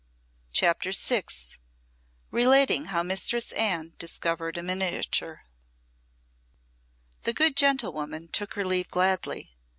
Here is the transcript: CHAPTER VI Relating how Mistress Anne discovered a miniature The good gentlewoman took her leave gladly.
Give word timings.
CHAPTER 0.51 0.93
VI 0.93 1.25
Relating 2.31 2.85
how 2.85 3.03
Mistress 3.03 3.51
Anne 3.51 3.93
discovered 3.99 4.57
a 4.57 4.63
miniature 4.63 5.43
The 7.21 7.33
good 7.33 7.55
gentlewoman 7.55 8.27
took 8.29 8.55
her 8.55 8.65
leave 8.65 8.89
gladly. 8.89 9.53